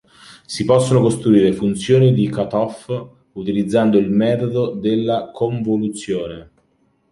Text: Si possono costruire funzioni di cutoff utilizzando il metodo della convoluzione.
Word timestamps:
Si 0.47 0.65
possono 0.65 0.99
costruire 0.99 1.53
funzioni 1.53 2.11
di 2.11 2.27
cutoff 2.27 2.89
utilizzando 3.33 3.99
il 3.99 4.09
metodo 4.09 4.71
della 4.71 5.29
convoluzione. 5.31 6.51